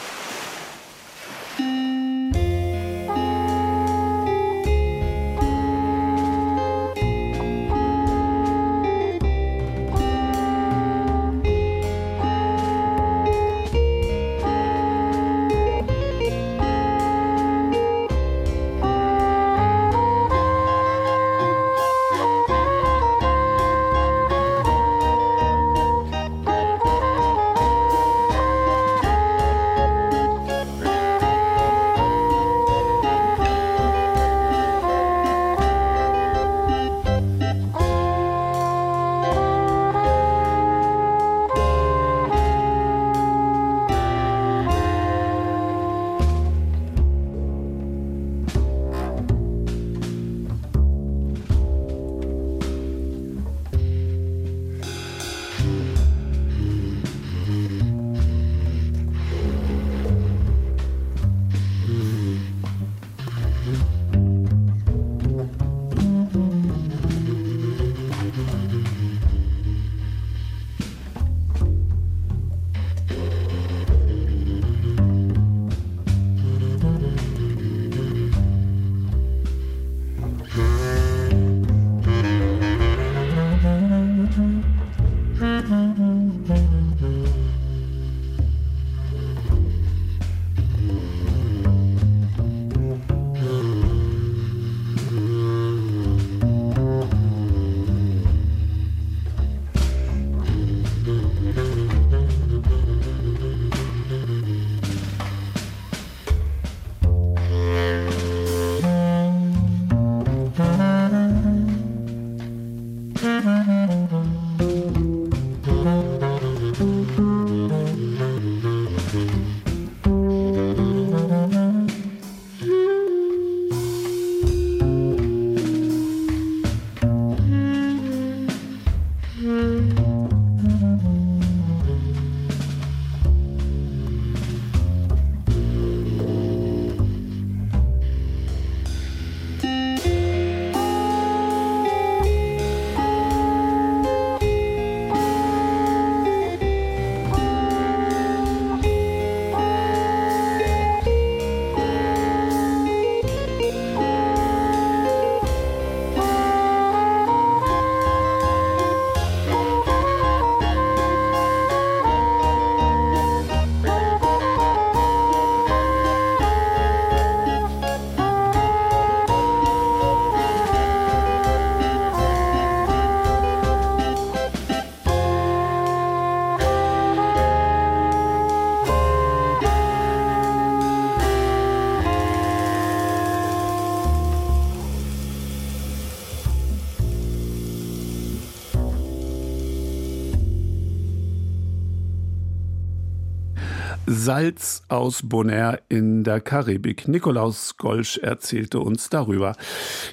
[194.25, 197.07] Salz aus Bonaire in der Karibik.
[197.09, 199.55] Nikolaus Golsch erzählte uns darüber.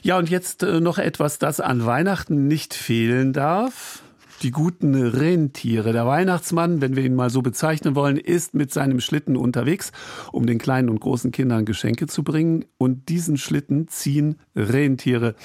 [0.01, 4.00] Ja, und jetzt äh, noch etwas, das an Weihnachten nicht fehlen darf
[4.41, 5.93] die guten Rentiere.
[5.93, 9.91] Der Weihnachtsmann, wenn wir ihn mal so bezeichnen wollen, ist mit seinem Schlitten unterwegs,
[10.31, 12.65] um den kleinen und großen Kindern Geschenke zu bringen.
[12.77, 15.35] Und diesen Schlitten ziehen Rentiere.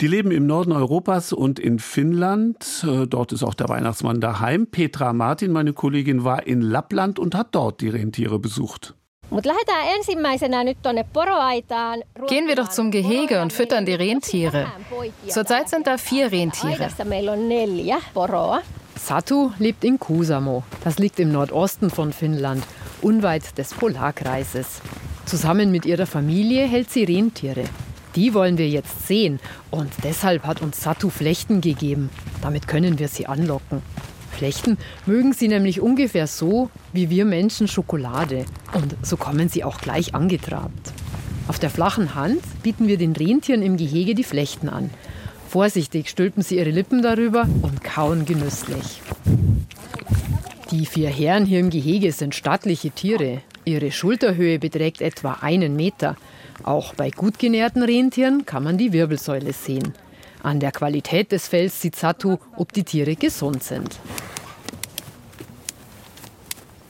[0.00, 2.84] Die leben im Norden Europas und in Finnland.
[2.86, 4.66] Äh, dort ist auch der Weihnachtsmann daheim.
[4.66, 8.94] Petra Martin, meine Kollegin, war in Lappland und hat dort die Rentiere besucht.
[12.28, 14.66] Gehen wir doch zum Gehege und füttern die Rentiere.
[15.26, 16.74] Zurzeit sind da vier Rentiere.
[18.98, 20.64] Satu lebt in Kusamo.
[20.84, 22.62] Das liegt im Nordosten von Finnland,
[23.00, 24.82] unweit des Polarkreises.
[25.24, 27.64] Zusammen mit ihrer Familie hält sie Rentiere.
[28.14, 32.10] Die wollen wir jetzt sehen und deshalb hat uns Satu Flechten gegeben.
[32.42, 33.82] Damit können wir sie anlocken.
[34.32, 38.44] Flechten mögen sie nämlich ungefähr so, wie wir Menschen Schokolade.
[38.72, 40.92] Und so kommen sie auch gleich angetrabt.
[41.48, 44.90] Auf der flachen Hand bieten wir den Rentieren im Gehege die Flechten an.
[45.48, 49.02] Vorsichtig stülpen sie ihre Lippen darüber und kauen genüsslich.
[50.70, 53.42] Die vier Herren hier im Gehege sind stattliche Tiere.
[53.66, 56.16] Ihre Schulterhöhe beträgt etwa einen Meter.
[56.62, 59.92] Auch bei gut genährten Rentieren kann man die Wirbelsäule sehen.
[60.42, 63.98] An der Qualität des Fells sieht Satu, ob die Tiere gesund sind.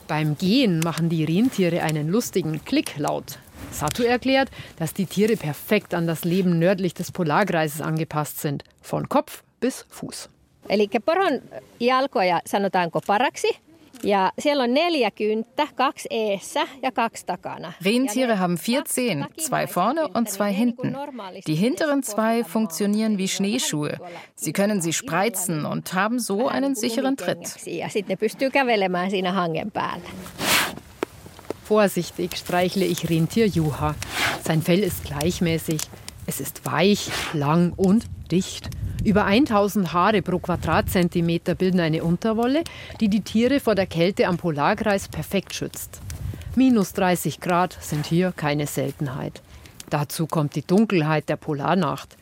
[0.09, 3.39] Beim Gehen machen die Rentiere einen lustigen Klicklaut.
[3.71, 9.09] Satu erklärt, dass die Tiere perfekt an das Leben nördlich des Polarkreises angepasst sind, von
[9.09, 10.29] Kopf bis Fuß.
[10.69, 11.41] Eli poron
[11.81, 13.49] jalkoja sanotaanko paraksi.
[14.03, 17.73] Ja siellä on neljä kynttä, kaksi eessä ja kaksi takana.
[17.85, 20.97] Rentiere haben vier Zehen, zwei vorne und zwei hinten.
[21.47, 23.97] Die hinteren zwei funktionieren wie Schneeschuhe.
[24.37, 27.67] Sie können sie spreizen und haben so einen sicheren Tritt.
[27.67, 30.11] Ja sitten ne pystyy kävelemään siinä hangen päällä.
[31.71, 33.95] Vorsichtig streichle ich Rentier Juha.
[34.47, 35.81] Sein Fell ist gleichmäßig.
[36.27, 38.82] Es ist weich, lang und dicht.
[39.05, 42.63] Über 1000 Haare pro Quadratzentimeter bilden eine Unterwolle,
[43.01, 46.01] die die Tiere vor der Kälte am Polarkreis perfekt schützt.
[46.55, 49.43] Minus 30 Grad sind hier keine Seltenheit.
[49.91, 52.17] Dazu kommt die Dunkelheit der Polarnacht.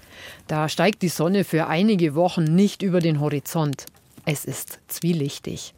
[0.47, 3.85] Da steigt die Sonne für einige Wochen nicht über den Horizont.
[4.25, 5.75] Es ist zwielichtig.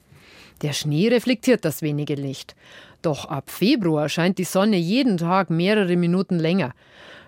[0.63, 2.55] Der Schnee reflektiert das wenige Licht.
[3.03, 6.73] Doch ab Februar scheint die Sonne jeden Tag mehrere Minuten länger.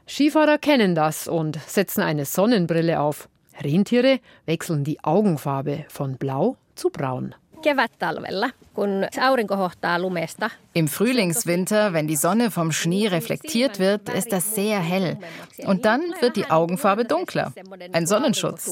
[0.07, 3.29] Skifahrer kennen das und setzen eine Sonnenbrille auf.
[3.63, 7.35] Rentiere wechseln die Augenfarbe von blau zu braun.
[10.75, 15.17] Im Frühlingswinter, wenn die Sonne vom Schnee reflektiert wird, ist das sehr hell.
[15.65, 17.53] Und dann wird die Augenfarbe dunkler.
[17.93, 18.69] Ein Sonnenschutz.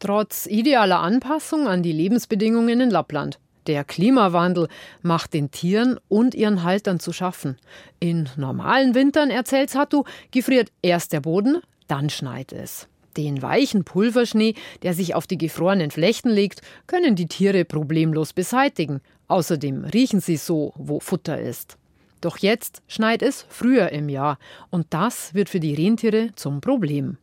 [0.00, 3.38] Trotz idealer Anpassung an die Lebensbedingungen in Lappland.
[3.68, 4.66] Der Klimawandel
[5.02, 7.56] macht den Tieren und ihren Haltern zu schaffen.
[8.00, 10.02] In normalen Wintern, erzählt Satu,
[10.32, 12.88] gefriert erst der Boden, dann schneit es.
[13.16, 19.00] Den weichen Pulverschnee, der sich auf die gefrorenen Flechten legt, können die Tiere problemlos beseitigen.
[19.28, 21.76] Außerdem riechen sie so, wo Futter ist.
[22.20, 24.38] Doch jetzt schneit es früher im Jahr
[24.70, 27.18] und das wird für die Rentiere zum Problem.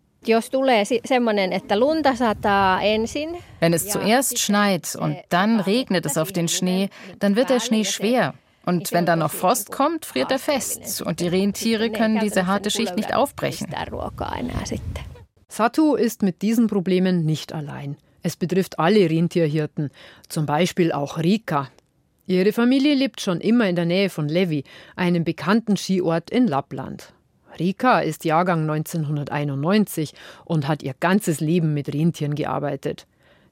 [3.60, 7.86] Wenn es zuerst schneit und dann regnet es auf den Schnee, dann wird der Schnee
[7.86, 8.34] schwer.
[8.66, 11.02] Und wenn dann noch Frost kommt, friert er fest.
[11.02, 13.74] Und die Rentiere können diese harte Schicht nicht aufbrechen.
[15.50, 17.98] Satu ist mit diesen Problemen nicht allein.
[18.22, 19.90] Es betrifft alle Rentierhirten,
[20.30, 21.70] zum Beispiel auch Rika.
[22.28, 24.64] Ihre Familie lebt schon immer in der Nähe von Levi,
[24.96, 27.14] einem bekannten Skiort in Lappland.
[27.58, 30.14] Rika ist Jahrgang 1991
[30.46, 33.08] und hat ihr ganzes Leben mit Rentieren gearbeitet.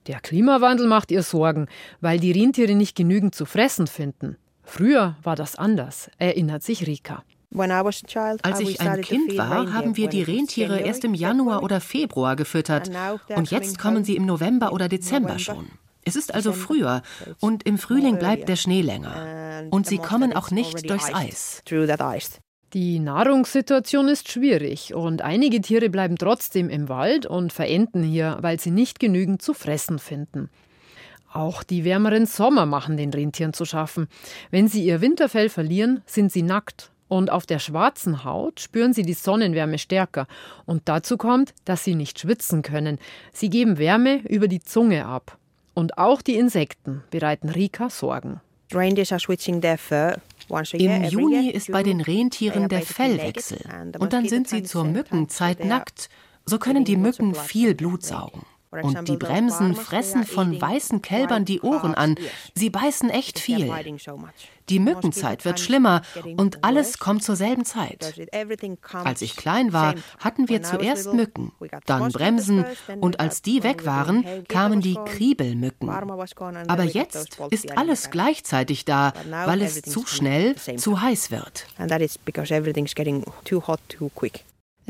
[0.05, 1.67] Der Klimawandel macht ihr Sorgen,
[1.99, 4.37] weil die Rentiere nicht genügend zu fressen finden.
[4.63, 7.23] Früher war das anders, erinnert sich Rika.
[7.55, 12.91] Als ich ein Kind war, haben wir die Rentiere erst im Januar oder Februar gefüttert.
[13.35, 15.67] Und jetzt kommen sie im November oder Dezember schon.
[16.03, 17.01] Es ist also früher
[17.41, 19.65] und im Frühling bleibt der Schnee länger.
[19.71, 21.61] Und sie kommen auch nicht durchs Eis.
[22.73, 28.59] Die Nahrungssituation ist schwierig und einige Tiere bleiben trotzdem im Wald und verenden hier, weil
[28.59, 30.49] sie nicht genügend zu fressen finden.
[31.31, 34.07] Auch die wärmeren Sommer machen den Rentieren zu schaffen.
[34.51, 39.03] Wenn sie ihr Winterfell verlieren, sind sie nackt und auf der schwarzen Haut spüren sie
[39.03, 40.27] die Sonnenwärme stärker.
[40.65, 42.99] Und dazu kommt, dass sie nicht schwitzen können.
[43.33, 45.37] Sie geben Wärme über die Zunge ab.
[45.73, 48.41] Und auch die Insekten bereiten Rika Sorgen.
[50.73, 53.59] Im Juni ist bei den Rentieren der Fellwechsel.
[53.99, 56.09] Und dann sind sie zur Mückenzeit nackt.
[56.45, 58.45] So können die Mücken viel Blut saugen.
[58.71, 62.15] Und die Bremsen fressen von weißen Kälbern die Ohren an.
[62.53, 63.71] Sie beißen echt viel.
[64.69, 66.01] Die Mückenzeit wird schlimmer
[66.35, 68.13] und alles kommt zur selben Zeit.
[68.91, 71.53] Als ich klein war, hatten wir zuerst Mücken,
[71.85, 72.65] dann Bremsen
[72.99, 75.89] und als die weg waren, kamen die Kriebelmücken.
[75.89, 79.13] Aber jetzt ist alles gleichzeitig da,
[79.45, 81.67] weil es zu schnell zu heiß wird.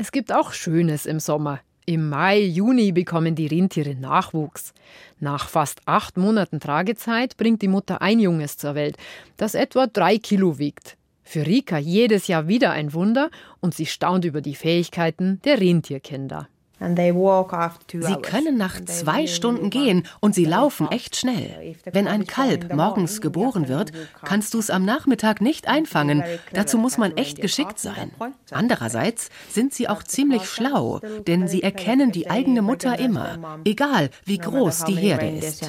[0.00, 1.60] Es gibt auch Schönes im Sommer.
[1.88, 4.74] Im Mai, Juni bekommen die Rentiere Nachwuchs.
[5.20, 8.98] Nach fast acht Monaten Tragezeit bringt die Mutter ein Junges zur Welt,
[9.38, 10.98] das etwa drei Kilo wiegt.
[11.22, 13.30] Für Rika jedes Jahr wieder ein Wunder
[13.60, 16.50] und sie staunt über die Fähigkeiten der Rentierkinder.
[16.80, 21.74] Sie können nach zwei Stunden gehen und sie laufen echt schnell.
[21.90, 23.92] Wenn ein Kalb morgens geboren wird,
[24.24, 26.22] kannst du es am Nachmittag nicht einfangen.
[26.52, 28.12] Dazu muss man echt geschickt sein.
[28.50, 34.38] Andererseits sind sie auch ziemlich schlau, denn sie erkennen die eigene Mutter immer, egal wie
[34.38, 35.68] groß die Herde ist.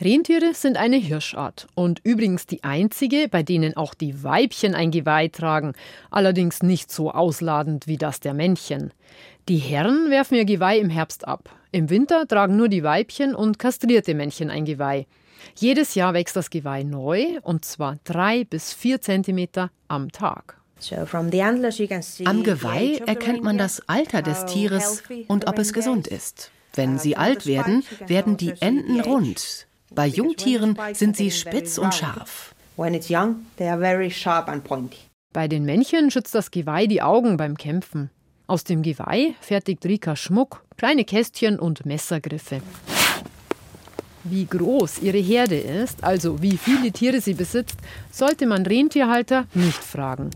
[0.00, 5.26] Rentiere sind eine Hirschart und übrigens die einzige, bei denen auch die Weibchen ein Geweih
[5.26, 5.72] tragen,
[6.08, 8.92] allerdings nicht so ausladend wie das der Männchen.
[9.48, 11.48] Die Herren werfen ihr Geweih im Herbst ab.
[11.72, 15.06] Im Winter tragen nur die Weibchen und kastrierte Männchen ein Geweih.
[15.54, 20.58] Jedes Jahr wächst das Geweih neu und zwar drei bis vier Zentimeter am Tag.
[22.26, 26.50] Am Geweih erkennt man das Alter des Tieres und ob es gesund ist.
[26.74, 29.66] Wenn sie alt werden, werden die Enden rund.
[29.90, 32.54] Bei Jungtieren sind sie spitz und scharf.
[35.32, 38.10] Bei den Männchen schützt das Geweih die Augen beim Kämpfen.
[38.50, 42.62] Aus dem Geweih fertigt Rika Schmuck, kleine Kästchen und Messergriffe.
[44.24, 47.76] Wie groß ihre Herde ist, also wie viele Tiere sie besitzt,
[48.10, 50.30] sollte man Rentierhalter nicht fragen.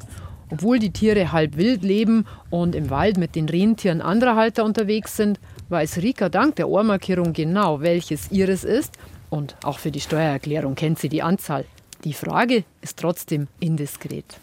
[0.50, 5.16] Obwohl die Tiere halb wild leben und im Wald mit den Rentieren anderer Halter unterwegs
[5.16, 5.40] sind,
[5.70, 8.92] weiß Rika dank der Ohrmarkierung genau, welches ihres ist
[9.30, 11.64] und auch für die Steuererklärung kennt sie die Anzahl.
[12.04, 14.38] Die Frage ist trotzdem indiskret.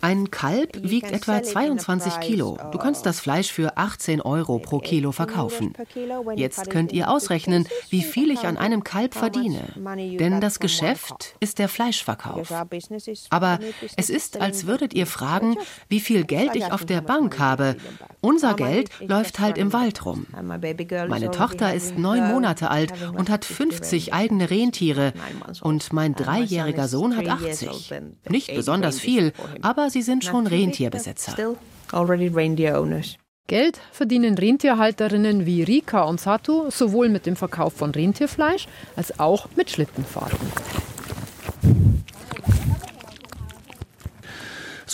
[0.00, 2.58] Ein Kalb wiegt etwa 22 Kilo.
[2.72, 5.72] Du kannst das Fleisch für 18 Euro pro Kilo verkaufen.
[6.34, 9.60] Jetzt könnt ihr ausrechnen, wie viel ich an einem Kalb verdiene.
[10.18, 12.52] Denn das Geschäft ist der Fleischverkauf.
[13.30, 13.60] Aber
[13.96, 15.56] es ist, als würdet ihr fragen,
[15.88, 17.76] wie viel Geld ich auf der Bank habe.
[18.20, 20.26] Unser Geld läuft halt im Wald rum.
[21.08, 25.12] Meine Tochter ist neun Monate alt und hat 50 eigene Rentiere.
[25.60, 27.92] Und mein dreijähriger dreijähriger Sohn hat 80.
[28.28, 31.56] Nicht besonders viel, aber sie sind schon Rentierbesitzer.
[33.46, 39.48] Geld verdienen Rentierhalterinnen wie Rika und Satu sowohl mit dem Verkauf von Rentierfleisch als auch
[39.54, 40.93] mit Schlittenfahrten.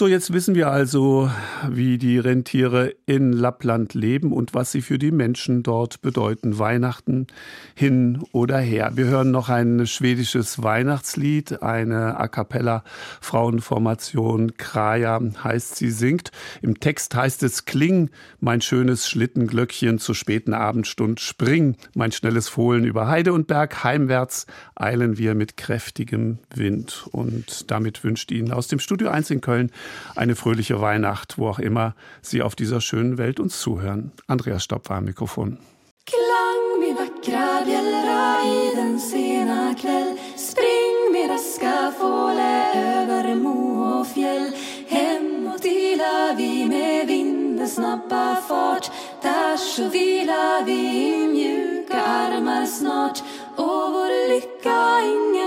[0.00, 1.30] So, jetzt wissen wir also,
[1.68, 6.58] wie die Rentiere in Lappland leben und was sie für die Menschen dort bedeuten.
[6.58, 7.26] Weihnachten
[7.74, 8.92] hin oder her.
[8.94, 12.82] Wir hören noch ein schwedisches Weihnachtslied, eine A cappella
[13.20, 16.30] Frauenformation Kraja heißt sie singt.
[16.62, 18.08] Im Text heißt es Kling,
[18.40, 24.46] mein schönes Schlittenglöckchen zur späten Abendstund spring, mein schnelles Fohlen über Heide und Berg heimwärts
[24.74, 29.70] eilen wir mit kräftigem Wind und damit wünscht Ihnen aus dem Studio 1 in Köln
[30.16, 34.12] eine fröhliche Weihnacht, wo auch immer Sie auf dieser schönen Welt uns zuhören.
[34.26, 35.58] Andreas Stopp war am Mikrofon.
[36.06, 44.06] Klang med vackra bjällra i den sena kväll Spring med raska fåle över mo och
[44.06, 44.50] fjäll
[44.88, 48.90] Hemåt ilar vi med vindens snabba fart
[49.22, 53.22] Där så vilar vi i mjuka armar snart
[53.56, 54.80] och vår lycka
[55.14, 55.39] ingen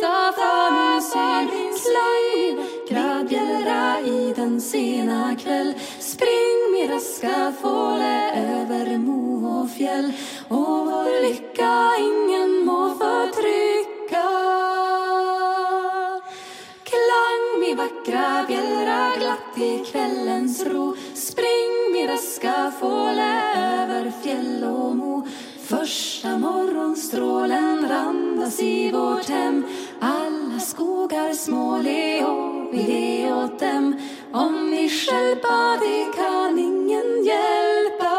[0.00, 5.74] minnen för min syn Slang gradbjällra i den sena kväll.
[5.98, 10.12] Spring min raska fåle över mo och fjäll.
[10.48, 14.28] Och vår lycka ingen må förtrycka.
[16.84, 20.96] Klang min vackra bjällra glatt i kvällens ro.
[21.14, 25.26] Spring min raska fåle över fjäll och mo.
[25.70, 29.64] Första morgonstrålen randas i vårt hem.
[30.02, 33.96] Alla skogar små le och vi le åt dem.
[34.32, 38.16] Om vi stjälpa det kan ingen hjälpa.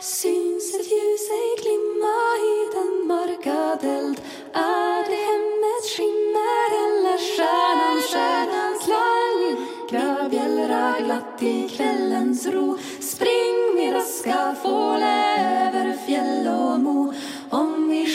[0.00, 2.18] Syns ett ljus ej glimma
[2.52, 4.20] i den mörka deld?
[4.52, 9.66] Är det hemmets skimmer eller stjärnan stjärnans klang?
[9.90, 12.78] Gravbjällra glatt i kvällens ro.
[13.00, 15.91] Spring min raska fåle över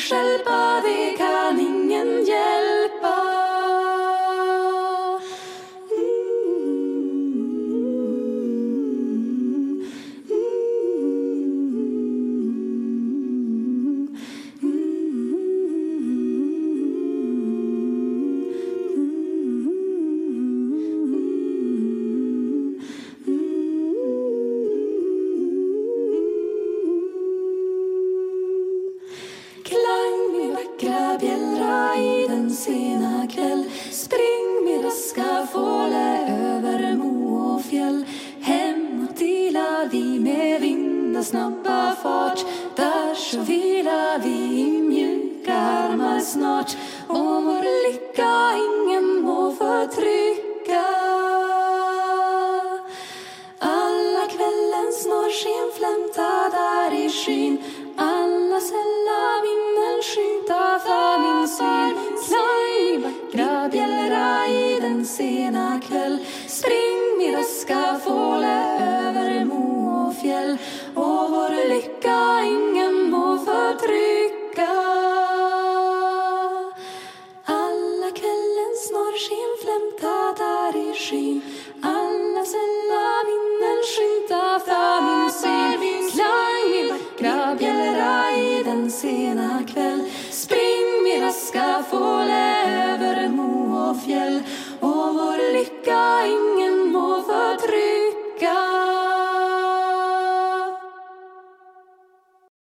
[0.07, 1.17] shall body.